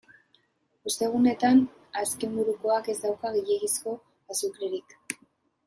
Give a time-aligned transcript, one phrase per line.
[0.91, 1.61] Ostegunetan
[2.01, 3.97] azkenburukoak ez dauka gehiegizko
[4.37, 5.01] azukrerik.